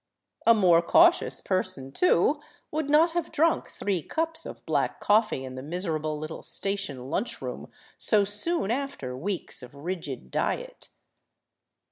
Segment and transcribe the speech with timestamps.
[0.47, 2.39] A more cautious person, too,
[2.71, 7.39] would not have drunk three cups of black coffee in the miserable little station lunch
[7.39, 10.87] room so soon after weeks of rigid diet.